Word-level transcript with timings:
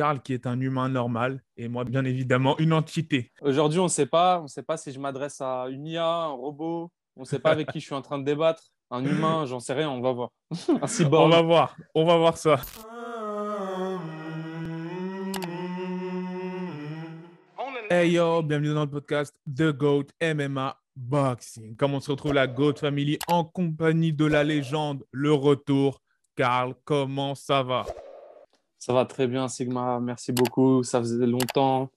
Karl 0.00 0.22
qui 0.22 0.32
est 0.32 0.46
un 0.46 0.58
humain 0.58 0.88
normal 0.88 1.42
et 1.58 1.68
moi, 1.68 1.84
bien 1.84 2.06
évidemment, 2.06 2.56
une 2.58 2.72
entité. 2.72 3.30
Aujourd'hui, 3.42 3.80
on 3.80 3.84
ne 3.84 3.88
sait 3.88 4.06
pas. 4.06 4.40
On 4.40 4.46
sait 4.46 4.62
pas 4.62 4.78
si 4.78 4.92
je 4.92 4.98
m'adresse 4.98 5.42
à 5.42 5.66
une 5.68 5.86
IA, 5.86 6.06
un 6.06 6.28
robot. 6.28 6.90
On 7.18 7.20
ne 7.20 7.26
sait 7.26 7.38
pas 7.38 7.50
avec 7.50 7.70
qui 7.70 7.80
je 7.80 7.84
suis 7.84 7.94
en 7.94 8.00
train 8.00 8.18
de 8.18 8.24
débattre. 8.24 8.62
Un 8.90 9.04
humain, 9.04 9.44
j'en 9.44 9.60
sais 9.60 9.74
rien. 9.74 9.90
On 9.90 10.00
va 10.00 10.12
voir. 10.12 10.30
un 10.80 10.86
cyborg. 10.86 11.26
On 11.26 11.28
va 11.28 11.42
voir. 11.42 11.76
On 11.94 12.06
va 12.06 12.16
voir 12.16 12.38
ça. 12.38 12.62
Hey 17.90 18.12
yo, 18.12 18.42
bienvenue 18.42 18.72
dans 18.72 18.84
le 18.84 18.90
podcast 18.90 19.36
The 19.54 19.70
GOAT 19.70 20.06
MMA 20.22 20.78
Boxing. 20.96 21.76
Comme 21.76 21.92
on 21.92 22.00
se 22.00 22.10
retrouve 22.10 22.32
la 22.32 22.46
GOAT 22.46 22.76
Family 22.76 23.18
en 23.28 23.44
compagnie 23.44 24.14
de 24.14 24.24
la 24.24 24.44
légende, 24.44 25.04
le 25.12 25.34
retour. 25.34 26.00
Karl, 26.36 26.74
comment 26.86 27.34
ça 27.34 27.62
va? 27.62 27.84
Ça 28.80 28.94
va 28.94 29.04
très 29.04 29.28
bien, 29.28 29.46
Sigma. 29.46 30.00
Merci 30.00 30.32
beaucoup. 30.32 30.82
Ça 30.82 31.00
faisait 31.00 31.26
longtemps. 31.26 31.90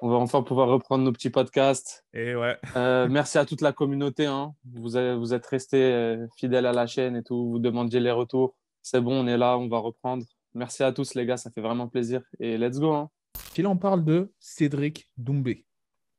On 0.00 0.08
va 0.08 0.16
enfin 0.16 0.42
pouvoir 0.42 0.68
reprendre 0.68 1.04
nos 1.04 1.12
petits 1.12 1.28
podcasts. 1.28 2.02
Et 2.14 2.34
ouais. 2.34 2.56
Euh, 2.76 3.06
merci 3.10 3.36
à 3.36 3.44
toute 3.44 3.60
la 3.60 3.72
communauté. 3.72 4.24
Hein. 4.24 4.54
Vous, 4.72 4.90
vous 5.18 5.34
êtes 5.34 5.46
restés 5.46 5.82
euh, 5.82 6.26
fidèles 6.38 6.64
à 6.64 6.72
la 6.72 6.86
chaîne 6.86 7.14
et 7.14 7.22
tout. 7.22 7.50
Vous 7.50 7.58
demandiez 7.58 8.00
les 8.00 8.10
retours. 8.10 8.56
C'est 8.82 9.02
bon, 9.02 9.22
on 9.22 9.26
est 9.26 9.36
là, 9.36 9.58
on 9.58 9.68
va 9.68 9.78
reprendre. 9.78 10.24
Merci 10.54 10.82
à 10.82 10.92
tous, 10.92 11.14
les 11.14 11.26
gars. 11.26 11.36
Ça 11.36 11.50
fait 11.50 11.60
vraiment 11.60 11.88
plaisir. 11.88 12.22
Et 12.40 12.56
let's 12.56 12.78
go. 12.78 12.94
Hein. 12.94 13.10
Il 13.58 13.66
en 13.66 13.76
parle 13.76 14.02
de 14.02 14.32
Cédric 14.40 15.10
Doumbé. 15.18 15.66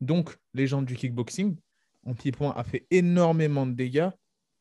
Donc, 0.02 0.38
légende 0.54 0.86
du 0.86 0.96
kickboxing. 0.96 1.58
En 2.06 2.14
pied-point 2.14 2.54
a 2.56 2.64
fait 2.64 2.86
énormément 2.92 3.66
de 3.66 3.72
dégâts. 3.72 4.10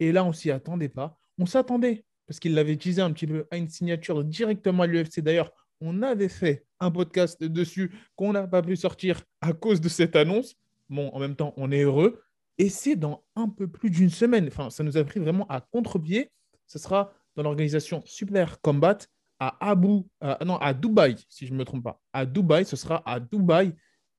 Et 0.01 0.11
là, 0.11 0.25
on 0.25 0.33
s'y 0.33 0.51
attendait 0.51 0.89
pas. 0.89 1.19
On 1.39 1.45
s'attendait 1.45 2.07
parce 2.27 2.41
qu'il 2.41 2.55
l'avait 2.55 2.73
utilisé 2.73 3.03
un 3.03 3.13
petit 3.13 3.27
peu 3.27 3.47
à 3.51 3.57
une 3.57 3.69
signature 3.69 4.25
directement 4.25 4.85
à 4.85 4.87
l'UFC. 4.87 5.21
D'ailleurs, 5.21 5.53
on 5.81 6.03
avait 6.03 6.29
fait 6.29 6.65
un 6.81 6.91
podcast 6.91 7.43
dessus 7.43 7.93
qu'on 8.17 8.33
n'a 8.33 8.47
pas 8.47 8.63
pu 8.63 8.77
sortir 8.77 9.23
à 9.41 9.53
cause 9.53 9.81
de 9.81 9.89
cette 9.89 10.17
annonce. 10.17 10.57
Bon, 10.89 11.09
en 11.11 11.19
même 11.19 11.37
temps, 11.37 11.53
on 11.57 11.71
est 11.71 11.83
heureux. 11.83 12.23
Et 12.59 12.69
c'est 12.69 12.97
dans 12.97 13.25
un 13.37 13.49
peu 13.49 13.67
plus 13.67 13.91
d'une 13.91 14.11
semaine. 14.11 14.47
Enfin, 14.47 14.71
ça 14.71 14.85
nous 14.85 14.97
a 14.97 15.05
pris 15.05 15.21
vraiment 15.21 15.47
à 15.49 15.61
contre-pied. 15.61 16.31
Ce 16.67 16.79
sera 16.79 17.13
dans 17.37 17.43
l'organisation 17.43 18.03
Super 18.05 18.61
Combat 18.61 18.99
à 19.41 19.57
Abu, 19.71 20.03
euh, 20.23 20.37
non, 20.45 20.57
à 20.59 20.73
Dubaï, 20.73 21.17
si 21.29 21.47
je 21.47 21.53
ne 21.53 21.59
me 21.59 21.65
trompe 21.65 21.83
pas. 21.83 22.01
À 22.13 22.25
Dubaï, 22.25 22.65
ce 22.65 22.77
sera 22.77 23.03
à 23.05 23.19
Dubaï. 23.19 23.75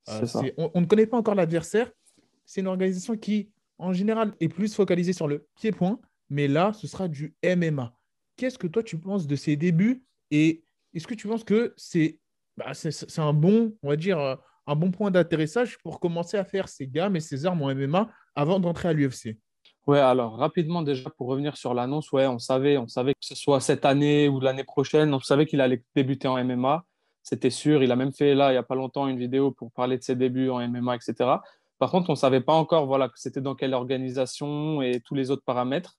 Euh, 0.08 0.26
on, 0.56 0.70
on, 0.74 0.80
ne 0.82 0.86
connaît 0.86 1.06
pas 1.06 1.16
encore 1.16 1.34
l'adversaire. 1.34 1.90
C'est 2.44 2.60
une 2.60 2.66
organisation 2.68 3.16
qui, 3.16 3.50
en 3.78 3.92
général, 3.92 4.34
est 4.40 4.48
plus 4.48 4.74
focalisée 4.74 5.14
sur 5.14 5.26
le 5.26 5.46
pied-point. 5.56 5.98
Mais 6.28 6.48
là, 6.48 6.72
ce 6.72 6.86
sera 6.86 7.08
du 7.08 7.34
MMA. 7.44 7.92
Qu'est-ce 8.36 8.58
que 8.58 8.66
toi, 8.66 8.82
tu 8.82 8.98
penses 8.98 9.26
de 9.26 9.36
ces 9.36 9.56
débuts 9.56 10.04
Et 10.30 10.64
est-ce 10.94 11.06
que 11.06 11.14
tu 11.14 11.28
penses 11.28 11.44
que 11.44 11.74
c'est 11.76 12.18
bah, 12.56 12.72
euh, 12.72 14.36
un 14.66 14.76
bon 14.76 14.90
point 14.90 15.10
d'atterrissage 15.10 15.78
pour 15.78 16.00
commencer 16.00 16.36
à 16.36 16.44
faire 16.44 16.68
ses 16.68 16.86
gammes 16.86 17.16
et 17.16 17.20
ses 17.20 17.46
armes 17.46 17.62
en 17.62 17.74
MMA 17.74 18.08
avant 18.34 18.60
d'entrer 18.60 18.88
à 18.88 18.92
l'UFC 18.92 19.38
Ouais, 19.86 20.00
alors 20.00 20.36
rapidement 20.36 20.82
déjà 20.82 21.08
pour 21.10 21.28
revenir 21.28 21.56
sur 21.56 21.72
l'annonce, 21.72 22.10
ouais, 22.10 22.26
on 22.26 22.40
savait, 22.40 22.76
on 22.76 22.88
savait 22.88 23.12
que 23.12 23.20
ce 23.20 23.36
soit 23.36 23.60
cette 23.60 23.84
année 23.84 24.28
ou 24.28 24.40
l'année 24.40 24.64
prochaine, 24.64 25.14
on 25.14 25.20
savait 25.20 25.46
qu'il 25.46 25.60
allait 25.60 25.84
débuter 25.94 26.26
en 26.26 26.42
MMA, 26.44 26.84
c'était 27.22 27.50
sûr. 27.50 27.84
Il 27.84 27.92
a 27.92 27.96
même 27.96 28.12
fait 28.12 28.34
là 28.34 28.50
il 28.50 28.54
y 28.54 28.58
a 28.58 28.64
pas 28.64 28.74
longtemps 28.74 29.06
une 29.06 29.18
vidéo 29.18 29.52
pour 29.52 29.70
parler 29.70 29.96
de 29.98 30.02
ses 30.02 30.16
débuts 30.16 30.50
en 30.50 30.66
MMA, 30.66 30.96
etc. 30.96 31.14
Par 31.78 31.90
contre, 31.90 32.10
on 32.10 32.14
ne 32.14 32.18
savait 32.18 32.40
pas 32.40 32.54
encore 32.54 32.86
voilà 32.86 33.08
que 33.08 33.18
c'était 33.18 33.40
dans 33.40 33.54
quelle 33.54 33.74
organisation 33.74 34.82
et 34.82 35.00
tous 35.04 35.14
les 35.14 35.30
autres 35.30 35.44
paramètres. 35.44 35.96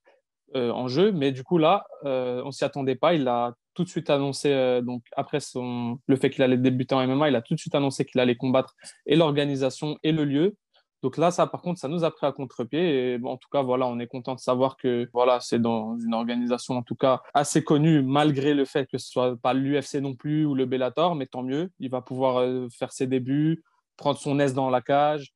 Euh, 0.55 0.71
en 0.71 0.87
jeu. 0.87 1.11
Mais 1.11 1.33
du 1.33 1.43
coup, 1.43 1.57
là, 1.57 1.85
euh, 2.05 2.41
on 2.45 2.51
s'y 2.51 2.63
attendait 2.63 2.95
pas. 2.95 3.13
Il 3.13 3.27
a 3.27 3.53
tout 3.73 3.83
de 3.83 3.89
suite 3.89 4.09
annoncé, 4.09 4.49
euh, 4.53 4.81
donc 4.81 5.03
après 5.17 5.41
son, 5.41 5.99
le 6.07 6.15
fait 6.15 6.29
qu'il 6.29 6.41
allait 6.41 6.57
débuter 6.57 6.95
en 6.95 7.05
MMA, 7.05 7.29
il 7.29 7.35
a 7.35 7.41
tout 7.41 7.53
de 7.53 7.59
suite 7.59 7.75
annoncé 7.75 8.05
qu'il 8.05 8.21
allait 8.21 8.37
combattre 8.37 8.73
et 9.05 9.17
l'organisation 9.17 9.97
et 10.03 10.13
le 10.13 10.23
lieu. 10.23 10.55
Donc 11.03 11.17
là, 11.17 11.31
ça, 11.31 11.47
par 11.47 11.61
contre, 11.61 11.81
ça 11.81 11.89
nous 11.89 12.05
a 12.05 12.11
pris 12.11 12.25
à 12.25 12.31
contre-pied. 12.31 13.13
Et 13.13 13.19
en 13.25 13.35
tout 13.35 13.49
cas, 13.51 13.61
voilà, 13.61 13.87
on 13.87 13.99
est 13.99 14.07
content 14.07 14.35
de 14.35 14.39
savoir 14.39 14.77
que 14.77 15.09
voilà, 15.13 15.41
c'est 15.41 15.59
dans 15.59 15.97
une 15.97 16.13
organisation, 16.13 16.77
en 16.77 16.81
tout 16.81 16.95
cas, 16.95 17.21
assez 17.33 17.61
connue, 17.61 18.01
malgré 18.01 18.53
le 18.53 18.63
fait 18.63 18.87
que 18.89 18.97
ce 18.97 19.09
soit 19.09 19.35
pas 19.35 19.53
l'UFC 19.53 19.95
non 19.95 20.15
plus 20.15 20.45
ou 20.45 20.55
le 20.55 20.65
Bellator, 20.65 21.13
mais 21.15 21.25
tant 21.27 21.43
mieux. 21.43 21.69
Il 21.79 21.91
va 21.91 22.01
pouvoir 22.01 22.37
euh, 22.37 22.67
faire 22.69 22.93
ses 22.93 23.05
débuts, 23.05 23.63
prendre 23.97 24.17
son 24.17 24.39
aise 24.39 24.53
dans 24.53 24.69
la 24.69 24.81
cage, 24.81 25.33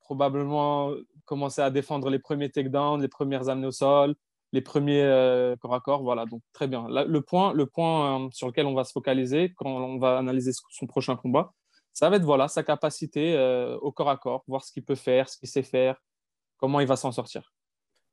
probablement 0.00 0.92
commencer 1.32 1.62
à 1.62 1.70
défendre 1.70 2.10
les 2.10 2.18
premiers 2.18 2.50
takedowns, 2.50 3.00
les 3.00 3.08
premières 3.08 3.48
amenées 3.48 3.68
au 3.68 3.72
sol, 3.72 4.14
les 4.52 4.60
premiers 4.60 5.00
euh, 5.00 5.56
corps 5.56 5.74
à 5.74 5.80
corps. 5.80 6.02
Voilà, 6.02 6.26
donc 6.26 6.42
très 6.52 6.68
bien. 6.68 6.86
le 6.90 7.20
point, 7.22 7.54
le 7.54 7.64
point 7.64 8.26
euh, 8.26 8.28
sur 8.32 8.48
lequel 8.48 8.66
on 8.66 8.74
va 8.74 8.84
se 8.84 8.92
focaliser 8.92 9.54
quand 9.56 9.70
on 9.70 9.98
va 9.98 10.18
analyser 10.18 10.52
son 10.68 10.86
prochain 10.86 11.16
combat, 11.16 11.54
ça 11.94 12.10
va 12.10 12.16
être 12.16 12.24
voilà, 12.24 12.48
sa 12.48 12.62
capacité 12.62 13.34
euh, 13.34 13.78
au 13.78 13.92
corps 13.92 14.10
à 14.10 14.18
corps, 14.18 14.44
voir 14.46 14.62
ce 14.62 14.72
qu'il 14.72 14.84
peut 14.84 14.94
faire, 14.94 15.26
ce 15.30 15.38
qu'il 15.38 15.48
sait 15.48 15.62
faire, 15.62 15.96
comment 16.58 16.80
il 16.80 16.86
va 16.86 16.96
s'en 16.96 17.12
sortir. 17.12 17.54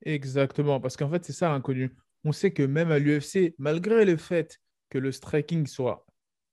Exactement, 0.03 0.79
parce 0.79 0.95
qu'en 0.95 1.09
fait, 1.09 1.25
c'est 1.25 1.33
ça 1.33 1.49
l'inconnu. 1.49 1.93
On 2.23 2.31
sait 2.31 2.51
que 2.51 2.63
même 2.63 2.89
à 2.89 2.99
l'UFC, 2.99 3.53
malgré 3.57 4.05
le 4.05 4.15
fait 4.15 4.61
que 4.89 4.97
le 4.97 5.11
striking 5.11 5.67
soit 5.67 6.05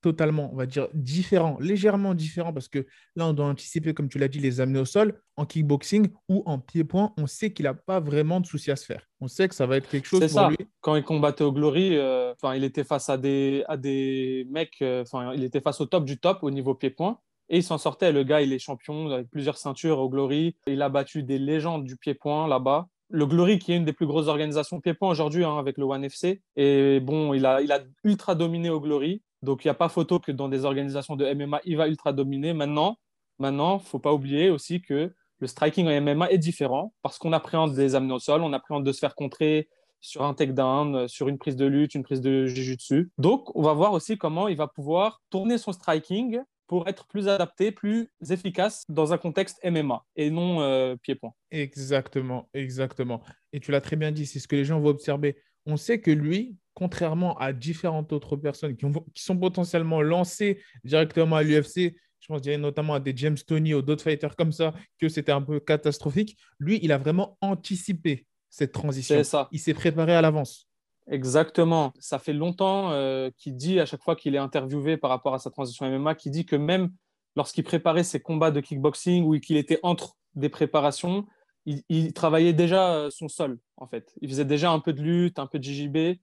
totalement, 0.06 0.50
on 0.52 0.56
va 0.56 0.66
dire, 0.66 0.86
différent, 0.94 1.56
légèrement 1.58 2.14
différent, 2.14 2.52
parce 2.52 2.68
que 2.68 2.86
là, 3.16 3.26
on 3.26 3.32
doit 3.32 3.46
anticiper, 3.46 3.92
comme 3.92 4.08
tu 4.08 4.20
l'as 4.20 4.28
dit, 4.28 4.38
les 4.38 4.60
amener 4.60 4.78
au 4.78 4.84
sol. 4.84 5.20
En 5.34 5.46
kickboxing 5.46 6.10
ou 6.28 6.44
en 6.46 6.60
pied-point, 6.60 7.12
on 7.16 7.26
sait 7.26 7.52
qu'il 7.52 7.64
n'a 7.64 7.74
pas 7.74 7.98
vraiment 7.98 8.38
de 8.38 8.46
souci 8.46 8.70
à 8.70 8.76
se 8.76 8.84
faire. 8.84 9.08
On 9.20 9.26
sait 9.26 9.48
que 9.48 9.54
ça 9.56 9.66
va 9.66 9.78
être 9.78 9.88
quelque 9.88 10.06
chose 10.06 10.20
pour 10.20 10.30
ça. 10.30 10.48
lui. 10.48 10.58
Quand 10.80 10.94
il 10.94 11.02
combattait 11.02 11.42
au 11.42 11.50
Glory, 11.50 11.96
euh, 11.96 12.32
il 12.54 12.62
était 12.62 12.84
face 12.84 13.08
à 13.08 13.18
des, 13.18 13.64
à 13.66 13.76
des 13.76 14.46
mecs, 14.48 14.80
euh, 14.80 15.02
il 15.34 15.42
était 15.42 15.60
face 15.60 15.80
au 15.80 15.86
top 15.86 16.04
du 16.04 16.18
top 16.18 16.38
au 16.42 16.52
niveau 16.52 16.76
pied-point. 16.76 17.18
Et 17.48 17.56
il 17.58 17.64
s'en 17.64 17.78
sortait. 17.78 18.12
Le 18.12 18.22
gars, 18.22 18.42
il 18.42 18.52
est 18.52 18.60
champion 18.60 19.10
avec 19.10 19.28
plusieurs 19.28 19.58
ceintures 19.58 19.98
au 19.98 20.08
Glory. 20.08 20.56
Il 20.68 20.82
a 20.82 20.88
battu 20.88 21.24
des 21.24 21.40
légendes 21.40 21.84
du 21.84 21.96
pied-point 21.96 22.46
là-bas 22.46 22.86
le 23.08 23.26
Glory, 23.26 23.58
qui 23.58 23.72
est 23.72 23.76
une 23.76 23.84
des 23.84 23.92
plus 23.92 24.06
grosses 24.06 24.26
organisations 24.26 24.80
pied-point 24.80 25.08
aujourd'hui 25.08 25.44
hein, 25.44 25.58
avec 25.58 25.78
le 25.78 25.84
One 25.84 26.04
FC. 26.04 26.42
Et 26.56 27.00
bon, 27.00 27.34
il 27.34 27.46
a, 27.46 27.60
il 27.60 27.70
a 27.72 27.80
ultra 28.04 28.34
dominé 28.34 28.70
au 28.70 28.80
Glory. 28.80 29.22
Donc, 29.46 29.64
il 29.64 29.68
n'y 29.68 29.70
a 29.70 29.74
pas 29.74 29.88
photo 29.88 30.18
que 30.18 30.32
dans 30.32 30.48
des 30.48 30.64
organisations 30.64 31.14
de 31.14 31.32
MMA, 31.32 31.60
il 31.64 31.76
va 31.76 31.86
ultra 31.86 32.12
dominer. 32.12 32.52
Maintenant, 32.52 32.98
maintenant, 33.38 33.78
faut 33.78 34.00
pas 34.00 34.12
oublier 34.12 34.50
aussi 34.50 34.82
que 34.82 35.14
le 35.38 35.46
striking 35.46 35.86
en 35.86 36.00
MMA 36.00 36.32
est 36.32 36.38
différent 36.38 36.92
parce 37.00 37.16
qu'on 37.16 37.32
appréhende 37.32 37.72
des 37.74 37.94
amener 37.94 38.14
au 38.14 38.18
sol, 38.18 38.42
on 38.42 38.52
appréhende 38.52 38.84
de 38.84 38.90
se 38.90 38.98
faire 38.98 39.14
contrer 39.14 39.68
sur 40.00 40.24
un 40.24 40.34
takedown, 40.34 41.06
sur 41.06 41.28
une 41.28 41.38
prise 41.38 41.54
de 41.54 41.64
lutte, 41.64 41.94
une 41.94 42.02
prise 42.02 42.20
de 42.20 42.46
jiu-jitsu. 42.46 43.10
Donc, 43.18 43.54
on 43.54 43.62
va 43.62 43.72
voir 43.72 43.92
aussi 43.92 44.18
comment 44.18 44.48
il 44.48 44.56
va 44.56 44.66
pouvoir 44.66 45.22
tourner 45.30 45.58
son 45.58 45.72
striking 45.72 46.40
pour 46.66 46.88
être 46.88 47.06
plus 47.06 47.28
adapté, 47.28 47.70
plus 47.70 48.10
efficace 48.28 48.82
dans 48.88 49.12
un 49.12 49.18
contexte 49.18 49.60
MMA 49.64 50.04
et 50.16 50.30
non 50.30 50.60
euh, 50.60 50.96
pied-point. 50.96 51.32
Exactement, 51.52 52.48
exactement. 52.52 53.22
Et 53.52 53.60
tu 53.60 53.70
l'as 53.70 53.80
très 53.80 53.94
bien 53.94 54.10
dit, 54.10 54.26
c'est 54.26 54.40
ce 54.40 54.48
que 54.48 54.56
les 54.56 54.64
gens 54.64 54.80
vont 54.80 54.88
observer. 54.88 55.36
On 55.66 55.76
sait 55.76 56.00
que 56.00 56.10
lui, 56.10 56.56
contrairement 56.76 57.37
à 57.38 57.54
différentes 57.54 58.12
autres 58.12 58.37
personnes 58.37 58.76
qui, 58.76 58.87
sont 59.22 59.37
potentiellement 59.38 60.03
lancées 60.03 60.62
directement 60.84 61.37
à 61.37 61.42
l'UFC, 61.42 61.97
je 62.20 62.26
pense 62.28 62.47
notamment 62.47 62.94
à 62.94 63.00
des 63.00 63.16
James 63.16 63.38
Tony 63.47 63.72
ou 63.72 63.81
d'autres 63.81 64.03
fighters 64.03 64.37
comme 64.37 64.53
ça, 64.53 64.75
que 64.98 65.09
c'était 65.09 65.32
un 65.32 65.41
peu 65.41 65.59
catastrophique, 65.59 66.36
lui, 66.59 66.78
il 66.82 66.92
a 66.92 66.98
vraiment 66.98 67.38
anticipé 67.41 68.26
cette 68.50 68.72
transition. 68.72 69.25
Ça. 69.25 69.48
Il 69.53 69.59
s'est 69.59 69.75
préparé 69.75 70.15
à 70.15 70.20
l'avance. 70.20 70.69
Exactement. 71.10 71.94
Ça 71.98 72.19
fait 72.19 72.34
longtemps 72.34 72.92
euh, 72.92 73.31
qu'il 73.38 73.56
dit 73.56 73.81
à 73.81 73.86
chaque 73.86 74.03
fois 74.03 74.15
qu'il 74.15 74.34
est 74.34 74.38
interviewé 74.38 74.98
par 74.98 75.09
rapport 75.09 75.32
à 75.32 75.38
sa 75.38 75.50
transition 75.50 75.88
MMA, 75.88 76.15
qu'il 76.15 76.32
dit 76.32 76.44
que 76.44 76.56
même 76.56 76.91
lorsqu'il 77.36 77.65
préparait 77.65 78.04
ses 78.04 78.20
combats 78.20 78.50
de 78.50 78.60
kickboxing 78.60 79.25
ou 79.25 79.38
qu'il 79.38 79.56
était 79.56 79.81
entre 79.82 80.16
des 80.34 80.50
préparations, 80.50 81.26
il, 81.65 81.82
il, 81.88 82.12
travaillait 82.12 82.53
déjà 82.53 82.94
euh, 82.94 83.10
son 83.10 83.28
sol, 83.28 83.59
en 83.78 83.86
fait. 83.86 84.12
Il 84.20 84.28
faisait 84.28 84.44
déjà 84.44 84.70
un 84.70 84.78
peu 84.78 84.92
de 84.92 85.00
lutte, 85.00 85.38
un 85.38 85.47
peu 85.47 85.59
de 85.59 85.65
JJB. 85.65 86.19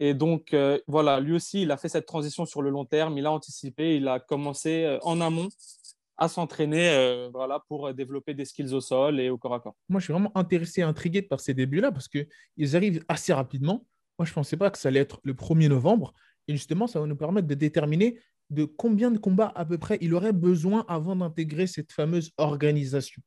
Et 0.00 0.14
donc, 0.14 0.54
euh, 0.54 0.78
voilà, 0.86 1.20
lui 1.20 1.34
aussi, 1.34 1.62
il 1.62 1.70
a 1.70 1.76
fait 1.76 1.88
cette 1.88 2.06
transition 2.06 2.46
sur 2.46 2.62
le 2.62 2.70
long 2.70 2.84
terme, 2.84 3.18
il 3.18 3.26
a 3.26 3.32
anticipé, 3.32 3.96
il 3.96 4.08
a 4.08 4.20
commencé 4.20 4.84
euh, 4.84 4.98
en 5.02 5.20
amont 5.20 5.48
à 6.16 6.28
s'entraîner 6.28 6.90
euh, 6.90 7.28
voilà, 7.32 7.62
pour 7.68 7.92
développer 7.92 8.34
des 8.34 8.44
skills 8.44 8.72
au 8.74 8.80
sol 8.80 9.20
et 9.20 9.28
au 9.28 9.38
corps 9.38 9.54
à 9.54 9.60
corps. 9.60 9.76
Moi, 9.88 10.00
je 10.00 10.04
suis 10.04 10.12
vraiment 10.12 10.32
intéressé 10.36 10.80
et 10.80 10.84
intrigué 10.84 11.22
par 11.22 11.40
ces 11.40 11.54
débuts-là 11.54 11.92
parce 11.92 12.08
qu'ils 12.08 12.76
arrivent 12.76 13.04
assez 13.08 13.32
rapidement. 13.32 13.86
Moi, 14.18 14.26
je 14.26 14.30
ne 14.30 14.34
pensais 14.34 14.56
pas 14.56 14.70
que 14.70 14.78
ça 14.78 14.88
allait 14.88 15.00
être 15.00 15.20
le 15.24 15.34
1er 15.34 15.68
novembre. 15.68 16.14
Et 16.48 16.52
justement, 16.52 16.86
ça 16.86 17.00
va 17.00 17.06
nous 17.06 17.16
permettre 17.16 17.48
de 17.48 17.54
déterminer 17.54 18.18
de 18.50 18.64
combien 18.64 19.10
de 19.10 19.18
combats 19.18 19.52
à 19.54 19.64
peu 19.64 19.78
près 19.78 19.98
il 20.00 20.14
aurait 20.14 20.32
besoin 20.32 20.84
avant 20.88 21.16
d'intégrer 21.16 21.66
cette 21.66 21.92
fameuse 21.92 22.30
organisation 22.36 23.22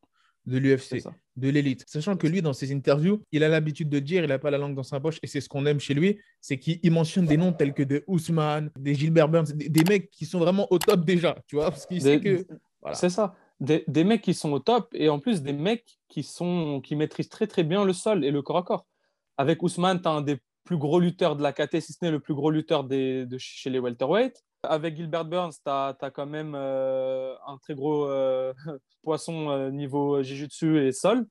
de 0.45 0.57
l'UFC, 0.57 1.03
de 1.35 1.49
l'élite. 1.49 1.83
Sachant 1.87 2.17
que 2.17 2.27
lui, 2.27 2.41
dans 2.41 2.53
ses 2.53 2.73
interviews, 2.73 3.21
il 3.31 3.43
a 3.43 3.49
l'habitude 3.49 3.89
de 3.89 3.99
dire, 3.99 4.23
il 4.23 4.29
n'a 4.29 4.39
pas 4.39 4.51
la 4.51 4.57
langue 4.57 4.75
dans 4.75 4.83
sa 4.83 4.99
poche, 4.99 5.17
et 5.23 5.27
c'est 5.27 5.41
ce 5.41 5.49
qu'on 5.49 5.65
aime 5.65 5.79
chez 5.79 5.93
lui, 5.93 6.19
c'est 6.41 6.57
qu'il 6.57 6.91
mentionne 6.91 7.25
des 7.25 7.37
noms 7.37 7.53
tels 7.53 7.73
que 7.73 7.83
des 7.83 8.03
Ousmane, 8.07 8.69
des 8.77 8.95
Gilbert 8.95 9.29
Burns, 9.29 9.47
des, 9.55 9.83
mecs 9.83 10.09
qui 10.11 10.25
sont 10.25 10.39
vraiment 10.39 10.67
au 10.71 10.77
top 10.77 11.03
déjà, 11.05 11.37
tu 11.47 11.55
vois, 11.55 11.69
parce 11.69 11.85
qu'il 11.85 12.01
sait 12.01 12.19
que... 12.19 12.45
C'est 12.93 13.09
ça. 13.09 13.35
Des, 13.59 13.83
des, 13.87 14.03
mecs 14.03 14.21
qui 14.21 14.33
sont 14.33 14.51
au 14.51 14.59
top, 14.59 14.89
et 14.93 15.09
en 15.09 15.19
plus 15.19 15.41
des 15.41 15.53
mecs 15.53 15.97
qui, 16.09 16.23
sont, 16.23 16.81
qui 16.81 16.95
maîtrisent 16.95 17.29
très 17.29 17.47
très 17.47 17.63
bien 17.63 17.83
le 17.83 17.93
sol 17.93 18.23
et 18.23 18.31
le 18.31 18.41
corps 18.41 18.57
à 18.57 18.63
corps. 18.63 18.85
Avec 19.37 19.63
Ousmane, 19.63 20.01
tu 20.01 20.07
as 20.07 20.11
un 20.11 20.21
des 20.21 20.37
plus 20.65 20.77
gros 20.77 20.99
lutteurs 20.99 21.35
de 21.35 21.43
la 21.43 21.53
KT, 21.53 21.79
si 21.79 21.93
ce 21.93 22.03
n'est 22.03 22.11
le 22.11 22.19
plus 22.19 22.33
gros 22.33 22.51
lutteur 22.51 22.83
des, 22.83 23.25
de 23.25 23.37
chez 23.37 23.69
les 23.69 23.79
welterweight. 23.79 24.43
Avec 24.69 24.95
Gilbert 24.95 25.25
Burns, 25.25 25.53
tu 25.53 25.69
as, 25.69 26.11
quand 26.13 26.25
même 26.25 26.53
euh, 26.55 27.35
un 27.47 27.57
très 27.57 27.75
gros 27.75 28.05
euh, 28.07 28.53
poisson 29.03 29.49
euh, 29.49 29.71
niveau 29.71 30.21
Jiu-Jitsu 30.21 30.85
et 30.85 30.91
sol. 30.91 31.25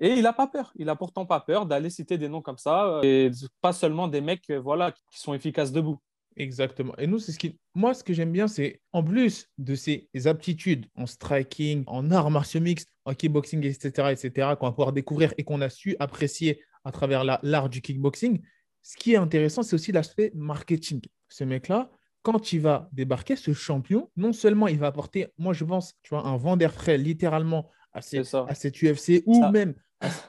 Et 0.00 0.10
il 0.10 0.22
n'a 0.22 0.32
pas 0.32 0.46
peur. 0.46 0.72
Il 0.76 0.86
n'a 0.86 0.96
pourtant 0.96 1.24
pas 1.24 1.40
peur 1.40 1.66
d'aller 1.66 1.90
citer 1.90 2.18
des 2.18 2.28
noms 2.28 2.42
comme 2.42 2.58
ça. 2.58 3.00
Et 3.02 3.30
pas 3.60 3.72
seulement 3.72 4.08
des 4.08 4.20
mecs 4.20 4.50
voilà, 4.50 4.92
qui 4.92 5.18
sont 5.18 5.32
efficaces 5.32 5.72
debout. 5.72 5.98
Exactement. 6.36 6.94
Et 6.98 7.06
nous, 7.06 7.18
ce 7.18 7.32
qui. 7.38 7.58
Moi, 7.74 7.94
ce 7.94 8.04
que 8.04 8.12
j'aime 8.12 8.30
bien, 8.30 8.46
c'est 8.46 8.82
en 8.92 9.02
plus 9.02 9.48
de 9.56 9.74
ses 9.74 10.10
aptitudes 10.26 10.86
en 10.94 11.06
striking, 11.06 11.84
en 11.86 12.10
arts 12.10 12.30
martiaux 12.30 12.60
mixtes, 12.60 12.90
en 13.06 13.14
kickboxing, 13.14 13.64
etc., 13.64 14.10
etc., 14.10 14.50
qu'on 14.60 14.66
va 14.66 14.72
pouvoir 14.72 14.92
découvrir 14.92 15.32
et 15.38 15.44
qu'on 15.44 15.62
a 15.62 15.70
su 15.70 15.96
apprécier 15.98 16.62
à 16.84 16.92
travers 16.92 17.24
l'art 17.42 17.68
du 17.70 17.80
kickboxing, 17.80 18.42
ce 18.86 18.96
qui 18.96 19.14
est 19.14 19.16
intéressant, 19.16 19.64
c'est 19.64 19.74
aussi 19.74 19.90
l'aspect 19.90 20.30
marketing. 20.36 21.00
Ce 21.28 21.42
mec-là, 21.42 21.90
quand 22.26 22.52
il 22.52 22.60
va 22.60 22.88
débarquer, 22.90 23.36
ce 23.36 23.52
champion, 23.52 24.10
non 24.16 24.32
seulement 24.32 24.66
il 24.66 24.80
va 24.80 24.88
apporter, 24.88 25.28
moi 25.38 25.52
je 25.52 25.64
pense, 25.64 25.94
tu 26.02 26.08
vois, 26.10 26.26
un 26.26 26.36
vent 26.36 26.56
d'air 26.56 26.72
frais 26.72 26.98
littéralement 26.98 27.70
à, 27.92 27.98
à 27.98 28.54
cette 28.54 28.82
UFC 28.82 29.22
ou 29.26 29.46
même 29.52 29.74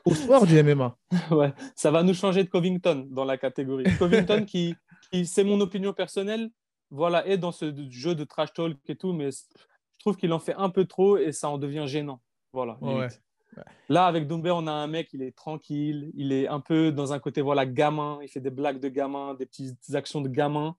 au 0.05 0.13
sport 0.13 0.45
du 0.45 0.61
MMA. 0.61 0.95
ouais, 1.31 1.51
ça 1.75 1.89
va 1.89 2.03
nous 2.03 2.13
changer 2.13 2.43
de 2.43 2.49
Covington 2.49 3.07
dans 3.09 3.25
la 3.25 3.39
catégorie. 3.39 3.85
Covington 3.97 4.45
qui, 4.45 4.75
c'est 5.25 5.43
mon 5.43 5.59
opinion 5.59 5.91
personnelle, 5.91 6.51
voilà, 6.91 7.25
est 7.25 7.39
dans 7.39 7.51
ce 7.51 7.73
jeu 7.89 8.13
de 8.13 8.25
trash 8.25 8.53
talk 8.53 8.77
et 8.87 8.95
tout, 8.95 9.13
mais 9.13 9.31
je 9.31 9.99
trouve 9.99 10.17
qu'il 10.17 10.31
en 10.33 10.39
fait 10.39 10.53
un 10.55 10.69
peu 10.69 10.85
trop 10.85 11.17
et 11.17 11.31
ça 11.31 11.49
en 11.49 11.57
devient 11.57 11.85
gênant. 11.87 12.21
Voilà. 12.53 12.77
Là, 13.89 14.05
avec 14.05 14.27
Doumbé, 14.27 14.51
on 14.51 14.67
a 14.67 14.71
un 14.71 14.85
mec, 14.85 15.09
il 15.13 15.23
est 15.23 15.35
tranquille, 15.35 16.11
il 16.13 16.31
est 16.31 16.47
un 16.47 16.59
peu 16.59 16.91
dans 16.91 17.11
un 17.11 17.17
côté 17.17 17.41
voilà 17.41 17.65
gamin, 17.65 18.19
il 18.21 18.27
fait 18.27 18.39
des 18.39 18.51
blagues 18.51 18.79
de 18.79 18.87
gamin, 18.87 19.33
des 19.33 19.47
petites 19.47 19.95
actions 19.95 20.21
de 20.21 20.29
gamin 20.29 20.75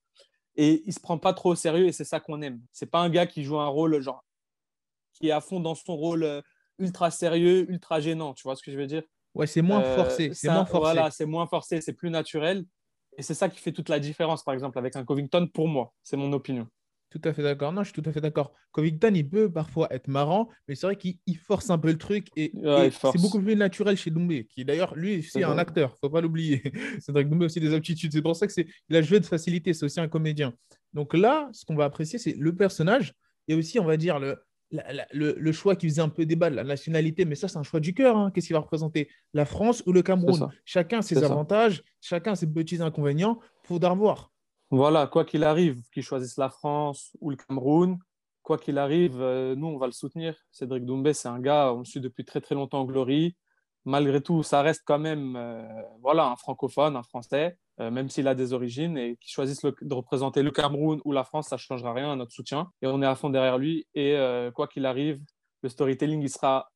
et 0.59 0.83
il 0.85 0.93
se 0.93 1.01
prend 1.01 1.19
pas 1.19 1.33
trop 1.33 1.53
au 1.53 1.55
sérieux 1.55 1.87
et 1.87 1.93
c'est 1.93 2.05
ça 2.05 2.21
qu'on 2.21 2.43
aime. 2.43 2.61
C'est 2.73 2.91
pas 2.91 2.99
un 2.99 3.09
gars 3.09 3.27
qui 3.27 3.45
joue 3.45 3.59
un 3.59 3.69
rôle 3.69 4.01
genre 4.03 4.25
qui 5.15 5.29
est 5.29 5.33
à 5.33 5.41
fond 5.41 5.61
dans 5.61 5.75
son 5.75 5.97
rôle 5.97 6.25
euh, 6.25 6.43
ultra 6.79 7.11
sérieux, 7.11 7.71
ultra 7.71 8.01
gênant, 8.01 8.35
tu 8.35 8.43
vois 8.43 8.57
ce 8.57 8.63
que 8.63 8.71
je 8.71 8.77
veux 8.77 8.87
dire? 8.87 9.03
Ouais, 9.35 9.47
c'est 9.47 9.63
moins 9.63 9.81
euh, 9.81 9.95
forcé, 9.95 10.33
c'est 10.35 10.51
moins 10.51 10.67
forcé. 10.67 10.81
Voilà, 10.81 11.11
c'est 11.11 11.27
moins 11.27 11.47
forcé, 11.47 11.81
c'est 11.81 11.93
plus 11.93 12.11
naturel 12.11 12.65
et 13.17 13.23
c'est 13.23 13.35
ça 13.35 13.49
qui 13.49 13.59
fait 13.61 13.73
toute 13.73 13.89
la 13.89 14.01
différence 14.01 14.43
par 14.43 14.53
exemple 14.53 14.79
avec 14.79 14.97
un 14.97 15.05
Covington 15.05 15.47
pour 15.47 15.69
moi, 15.69 15.93
c'est 16.03 16.17
mon 16.17 16.33
opinion. 16.33 16.67
Tout 17.11 17.21
à 17.25 17.33
fait 17.33 17.43
d'accord. 17.43 17.73
Non, 17.73 17.83
je 17.85 17.91
suis 17.93 18.03
tout 18.03 18.09
à 18.09 18.13
fait 18.13 18.21
d'accord. 18.21 18.53
Covington, 18.73 19.13
il 19.15 19.29
peut 19.29 19.51
parfois 19.51 19.89
être 19.91 20.09
marrant, 20.09 20.49
mais 20.67 20.75
c'est 20.75 20.87
vrai 20.87 20.97
qu'il 20.97 21.39
force 21.39 21.71
un 21.71 21.79
peu 21.79 21.89
le 21.89 21.97
truc 21.97 22.29
et, 22.37 22.53
c'est 22.55 23.21
beaucoup 23.21 23.41
plus 23.41 23.57
naturel 23.57 23.97
chez 23.97 24.11
Doumbé, 24.11 24.47
qui 24.47 24.65
d'ailleurs, 24.65 24.95
lui 24.95 25.21
aussi, 25.21 25.39
est 25.39 25.45
un 25.45 25.57
acteur, 25.57 25.97
faut 26.01 26.11
pas 26.11 26.21
l'oublier. 26.21 26.63
c'est 27.01 27.13
vrai 27.13 27.25
que 27.25 27.31
Doumbé 27.31 27.45
a 27.45 27.47
aussi 27.47 27.61
des 27.61 27.73
aptitudes. 27.73 28.13
C'est 28.13 28.23
pour 28.23 28.37
ça 28.37 28.47
que 28.47 28.53
c'est 28.53 28.67
il 28.91 28.97
a 28.97 29.03
joué 29.03 29.21
de 29.21 29.27
facilité, 29.27 29.73
c'est 29.73 29.87
aussi 29.87 30.01
un 30.01 30.09
comédien. 30.09 30.53
Donc 30.93 31.15
là, 31.15 31.49
ce 31.53 31.65
qu'on 31.65 31.77
va 31.77 31.85
apprécier, 31.85 32.19
c'est 32.19 32.35
le 32.37 32.55
personnage 32.55 33.15
et 33.49 33.55
aussi, 33.55 33.81
on 33.81 33.85
va 33.85 33.97
dire, 33.97 34.19
le, 34.19 34.37
le, 35.13 35.53
choix 35.53 35.77
qui 35.77 35.89
faisait 35.89 36.03
un 36.03 36.11
peu 36.11 36.27
débat 36.27 36.51
de 36.51 36.57
la 36.57 36.65
nationalité, 36.65 37.25
mais 37.25 37.35
ça, 37.35 37.49
c'est 37.49 37.59
un 37.59 37.63
choix 37.63 37.81
du 37.81 37.95
cœur. 37.95 38.17
Hein. 38.17 38.31
Qu'est-ce 38.31 38.49
qu'il 38.49 38.55
va 38.55 38.61
représenter? 38.61 39.09
La 39.33 39.47
France 39.47 39.83
ou 39.87 39.93
le 39.93 40.03
Cameroun? 40.03 40.51
Chacun 40.67 41.01
ses 41.01 41.25
avantages, 41.25 41.83
chacun 42.01 42.35
ses 42.35 42.47
petits 42.47 42.83
inconvénients. 42.83 43.39
Il 43.65 43.69
faudra 43.69 43.95
voir. 43.95 44.31
Voilà, 44.71 45.07
quoi 45.07 45.25
qu'il 45.25 45.45
arrive, 45.45 45.81
qu'il 45.93 46.03
choisisse 46.03 46.37
la 46.37 46.51
France 46.51 47.17
ou 47.21 47.31
le 47.31 47.37
Cameroun, 47.37 47.99
quoi 48.43 48.59
qu'il 48.59 48.79
arrive, 48.79 49.21
euh, 49.21 49.55
nous, 49.55 49.67
on 49.67 49.79
va 49.79 49.87
le 49.87 49.93
soutenir. 49.93 50.37
Cédric 50.53 50.85
Doumbé, 50.85 51.15
c'est 51.15 51.29
un 51.29 51.41
gars, 51.41 51.73
on 51.73 51.79
le 51.79 51.85
suit 51.85 52.01
depuis 52.01 52.25
très 52.25 52.41
très 52.41 52.55
longtemps 52.55 52.81
en 52.81 52.85
Glory. 52.85 53.37
Malgré 53.87 54.21
tout, 54.21 54.43
ça 54.43 54.61
reste 54.61 54.83
quand 54.85 54.99
même 54.99 55.37
euh, 55.37 55.67
voilà, 56.03 56.27
un 56.27 56.37
francophone, 56.37 56.97
un 56.97 57.03
français, 57.03 57.57
euh, 57.81 57.91
même 57.91 58.11
s'il 58.11 58.29
a 58.29 58.35
des 58.35 58.53
origines, 58.53 58.99
et 58.99 59.17
qu'il 59.17 59.31
choisisse 59.31 59.63
de 59.63 59.95
représenter 59.95 60.43
le 60.43 60.51
Cameroun 60.51 61.01
ou 61.07 61.13
la 61.13 61.25
France, 61.25 61.49
ça 61.49 61.57
ne 61.57 61.61
changera 61.61 61.95
rien 61.95 62.13
à 62.13 62.17
notre 62.17 62.33
soutien. 62.33 62.71
Et 62.83 62.87
on 62.87 63.01
est 63.01 63.07
à 63.07 63.15
fond 63.15 63.31
derrière 63.31 63.57
lui. 63.57 63.87
Et 63.95 64.17
quoi 64.55 64.69
qu'il 64.69 64.85
arrive, 64.85 65.21
le 65.63 65.69
storytelling, 65.71 66.21
il 66.21 66.31
sera 66.31 66.69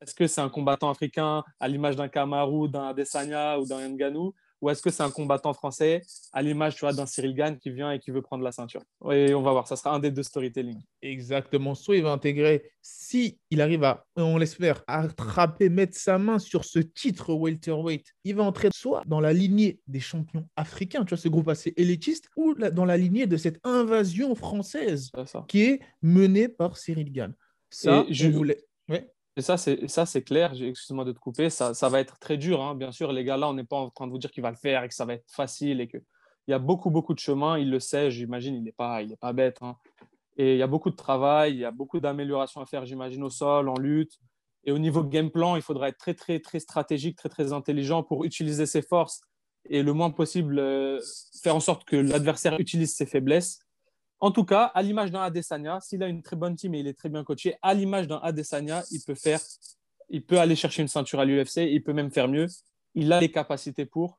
est-ce 0.00 0.14
que 0.14 0.26
c'est 0.26 0.40
un 0.40 0.48
combattant 0.48 0.90
africain 0.90 1.42
à 1.58 1.68
l'image 1.68 1.96
d'un 1.96 2.08
Kamaru, 2.08 2.68
d'un 2.68 2.88
Adesanya 2.88 3.58
ou 3.58 3.66
d'un 3.66 3.88
Nganou? 3.88 4.32
Ou 4.60 4.70
est-ce 4.70 4.82
que 4.82 4.90
c'est 4.90 5.02
un 5.02 5.10
combattant 5.10 5.52
français 5.52 6.02
à 6.32 6.42
l'image 6.42 6.74
tu 6.74 6.80
vois, 6.80 6.92
d'un 6.92 7.06
Cyril 7.06 7.34
Gann 7.34 7.58
qui 7.58 7.70
vient 7.70 7.92
et 7.92 7.98
qui 7.98 8.10
veut 8.10 8.22
prendre 8.22 8.42
la 8.42 8.52
ceinture? 8.52 8.82
Et 9.10 9.34
on 9.34 9.42
va 9.42 9.52
voir, 9.52 9.66
ça 9.66 9.76
sera 9.76 9.94
un 9.94 9.98
des 9.98 10.10
deux 10.10 10.22
storytelling. 10.22 10.80
Exactement. 11.02 11.74
Soit 11.74 11.96
il 11.96 12.02
va 12.02 12.10
intégrer, 12.10 12.70
si 12.82 13.38
il 13.50 13.60
arrive 13.60 13.84
à, 13.84 14.06
on 14.16 14.36
l'espère, 14.38 14.82
attraper, 14.86 15.68
mettre 15.68 15.96
sa 15.96 16.18
main 16.18 16.38
sur 16.38 16.64
ce 16.64 16.78
titre 16.78 17.32
welterweight, 17.32 18.06
il 18.24 18.34
va 18.34 18.44
entrer 18.44 18.68
soit 18.72 19.02
dans 19.06 19.20
la 19.20 19.32
lignée 19.32 19.80
des 19.86 20.00
champions 20.00 20.48
africains, 20.56 21.04
tu 21.04 21.10
vois, 21.10 21.18
ce 21.18 21.28
groupe 21.28 21.48
assez 21.48 21.72
élitiste, 21.76 22.28
ou 22.36 22.54
dans 22.54 22.84
la 22.84 22.96
lignée 22.96 23.26
de 23.26 23.36
cette 23.36 23.60
invasion 23.64 24.34
française 24.34 25.10
qui 25.46 25.62
est 25.62 25.80
menée 26.02 26.48
par 26.48 26.76
Cyril 26.76 27.12
Gann. 27.12 27.34
Ça, 27.70 28.04
je 28.10 28.28
voulais. 28.28 28.64
Ouais. 28.88 29.10
Et 29.38 29.42
ça, 29.42 29.56
c'est 30.06 30.22
clair. 30.22 30.52
Excuse-moi 30.52 31.04
de 31.04 31.12
te 31.12 31.18
couper. 31.20 31.48
Ça, 31.48 31.88
va 31.88 32.00
être 32.00 32.18
très 32.18 32.36
dur, 32.36 32.60
hein. 32.60 32.74
bien 32.74 32.90
sûr. 32.90 33.12
Les 33.12 33.22
gars, 33.22 33.36
là, 33.36 33.48
on 33.48 33.54
n'est 33.54 33.64
pas 33.64 33.76
en 33.76 33.90
train 33.90 34.06
de 34.06 34.12
vous 34.12 34.18
dire 34.18 34.32
qu'il 34.32 34.42
va 34.42 34.50
le 34.50 34.56
faire 34.56 34.82
et 34.82 34.88
que 34.88 34.94
ça 34.94 35.04
va 35.04 35.14
être 35.14 35.30
facile 35.30 35.80
et 35.80 35.86
que 35.86 35.98
il 36.48 36.52
y 36.52 36.54
a 36.54 36.58
beaucoup, 36.58 36.90
beaucoup 36.90 37.14
de 37.14 37.18
chemin. 37.18 37.56
Il 37.56 37.70
le 37.70 37.78
sait, 37.78 38.10
j'imagine. 38.10 38.54
Il 38.56 38.64
n'est 38.64 38.72
pas 38.72 39.32
bête. 39.32 39.58
Hein. 39.60 39.76
Et 40.36 40.54
il 40.54 40.58
y 40.58 40.62
a 40.62 40.66
beaucoup 40.66 40.90
de 40.90 40.96
travail, 40.96 41.52
il 41.52 41.58
y 41.58 41.64
a 41.64 41.70
beaucoup 41.70 42.00
d'améliorations 42.00 42.60
à 42.60 42.66
faire, 42.66 42.84
j'imagine, 42.84 43.22
au 43.22 43.30
sol, 43.30 43.68
en 43.68 43.78
lutte. 43.78 44.18
Et 44.64 44.72
au 44.72 44.78
niveau 44.78 45.04
game 45.04 45.30
plan, 45.30 45.56
il 45.56 45.62
faudra 45.62 45.88
être 45.88 45.98
très, 45.98 46.14
très, 46.14 46.40
très 46.40 46.58
stratégique, 46.58 47.16
très, 47.16 47.28
très 47.28 47.52
intelligent 47.52 48.02
pour 48.02 48.24
utiliser 48.24 48.66
ses 48.66 48.82
forces 48.82 49.20
et 49.68 49.82
le 49.82 49.92
moins 49.92 50.10
possible 50.10 50.58
euh, 50.58 51.00
faire 51.42 51.54
en 51.54 51.60
sorte 51.60 51.84
que 51.84 51.96
l'adversaire 51.96 52.58
utilise 52.58 52.94
ses 52.94 53.06
faiblesses 53.06 53.60
en 54.20 54.30
tout 54.30 54.44
cas, 54.44 54.64
à 54.74 54.82
l'image 54.82 55.10
d'un 55.10 55.20
Adesanya, 55.20 55.80
s'il 55.80 56.02
a 56.02 56.08
une 56.08 56.22
très 56.22 56.36
bonne 56.36 56.56
team 56.56 56.74
et 56.74 56.80
il 56.80 56.86
est 56.86 56.98
très 56.98 57.08
bien 57.08 57.22
coaché, 57.24 57.56
à 57.62 57.74
l'image 57.74 58.08
d'un 58.08 58.18
Adesanya, 58.22 58.82
il 58.90 59.00
peut 59.00 59.14
faire, 59.14 59.40
il 60.08 60.24
peut 60.24 60.38
aller 60.38 60.56
chercher 60.56 60.82
une 60.82 60.88
ceinture 60.88 61.20
à 61.20 61.24
l'UFC, 61.24 61.58
il 61.58 61.82
peut 61.82 61.92
même 61.92 62.10
faire 62.10 62.28
mieux. 62.28 62.46
Il 62.94 63.12
a 63.12 63.20
les 63.20 63.30
capacités 63.30 63.86
pour. 63.86 64.18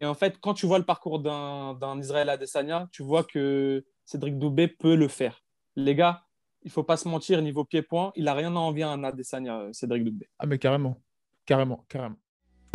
Et 0.00 0.06
en 0.06 0.14
fait, 0.14 0.38
quand 0.40 0.54
tu 0.54 0.66
vois 0.66 0.78
le 0.78 0.84
parcours 0.84 1.20
d'un 1.20 2.00
Israël 2.00 2.28
Adesanya, 2.28 2.88
tu 2.92 3.02
vois 3.02 3.24
que 3.24 3.84
Cédric 4.04 4.38
Doubé 4.38 4.68
peut 4.68 4.94
le 4.94 5.08
faire. 5.08 5.42
Les 5.76 5.94
gars, 5.94 6.24
il 6.62 6.70
faut 6.70 6.82
pas 6.82 6.96
se 6.96 7.08
mentir, 7.08 7.40
niveau 7.40 7.64
pied-point, 7.64 8.12
il 8.16 8.26
a 8.28 8.34
rien 8.34 8.54
à 8.56 8.58
envier 8.58 8.82
à 8.82 8.90
un 8.90 9.04
Adesanya, 9.04 9.60
euh, 9.60 9.72
Cédric 9.72 10.04
Doubé. 10.04 10.28
Ah 10.38 10.46
mais 10.46 10.58
carrément, 10.58 11.00
carrément, 11.44 11.84
carrément. 11.88 12.16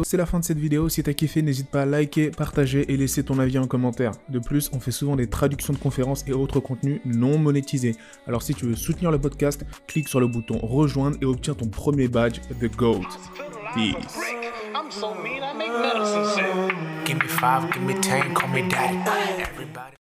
C'est 0.03 0.17
la 0.17 0.25
fin 0.25 0.39
de 0.39 0.43
cette 0.43 0.57
vidéo, 0.57 0.89
si 0.89 1.03
t'as 1.03 1.13
kiffé 1.13 1.41
n'hésite 1.41 1.69
pas 1.69 1.83
à 1.83 1.85
liker, 1.85 2.31
partager 2.31 2.91
et 2.91 2.97
laisser 2.97 3.23
ton 3.23 3.37
avis 3.39 3.59
en 3.59 3.67
commentaire. 3.67 4.13
De 4.29 4.39
plus, 4.39 4.69
on 4.73 4.79
fait 4.79 4.91
souvent 4.91 5.15
des 5.15 5.27
traductions 5.27 5.73
de 5.73 5.77
conférences 5.77 6.23
et 6.27 6.33
autres 6.33 6.59
contenus 6.59 7.01
non 7.05 7.37
monétisés. 7.37 7.95
Alors 8.27 8.41
si 8.41 8.55
tu 8.55 8.65
veux 8.65 8.75
soutenir 8.75 9.11
le 9.11 9.19
podcast, 9.19 9.63
clique 9.87 10.09
sur 10.09 10.19
le 10.19 10.27
bouton 10.27 10.57
rejoindre 10.57 11.17
et 11.21 11.25
obtiens 11.25 11.53
ton 11.53 11.67
premier 11.67 12.07
badge 12.07 12.39
The 12.59 12.75
GOAT. 12.75 13.01
Peace. 13.75 14.17